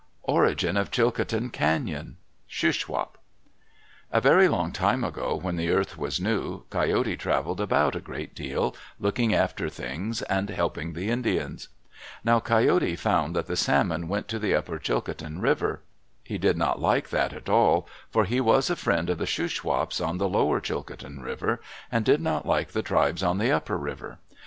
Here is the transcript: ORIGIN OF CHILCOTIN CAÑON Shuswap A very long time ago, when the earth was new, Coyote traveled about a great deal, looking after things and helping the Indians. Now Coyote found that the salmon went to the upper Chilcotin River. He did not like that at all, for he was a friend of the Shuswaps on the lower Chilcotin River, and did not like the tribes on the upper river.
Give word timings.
ORIGIN 0.23 0.77
OF 0.77 0.89
CHILCOTIN 0.89 1.51
CAÑON 1.51 2.15
Shuswap 2.49 3.19
A 4.11 4.19
very 4.19 4.47
long 4.47 4.71
time 4.71 5.03
ago, 5.03 5.35
when 5.39 5.57
the 5.57 5.69
earth 5.69 5.95
was 5.95 6.19
new, 6.19 6.63
Coyote 6.71 7.15
traveled 7.15 7.61
about 7.61 7.95
a 7.95 7.99
great 7.99 8.33
deal, 8.33 8.75
looking 8.99 9.31
after 9.35 9.69
things 9.69 10.23
and 10.23 10.49
helping 10.49 10.93
the 10.93 11.11
Indians. 11.11 11.69
Now 12.23 12.39
Coyote 12.39 12.95
found 12.95 13.35
that 13.35 13.45
the 13.45 13.55
salmon 13.55 14.07
went 14.07 14.27
to 14.29 14.39
the 14.39 14.55
upper 14.55 14.79
Chilcotin 14.79 15.39
River. 15.39 15.81
He 16.23 16.39
did 16.39 16.57
not 16.57 16.81
like 16.81 17.09
that 17.09 17.31
at 17.31 17.47
all, 17.47 17.87
for 18.09 18.25
he 18.25 18.41
was 18.41 18.71
a 18.71 18.75
friend 18.75 19.07
of 19.07 19.19
the 19.19 19.27
Shuswaps 19.27 20.01
on 20.01 20.17
the 20.17 20.27
lower 20.27 20.59
Chilcotin 20.59 21.19
River, 21.21 21.61
and 21.91 22.03
did 22.03 22.21
not 22.21 22.47
like 22.47 22.69
the 22.69 22.81
tribes 22.81 23.21
on 23.21 23.37
the 23.37 23.51
upper 23.51 23.77
river. 23.77 24.17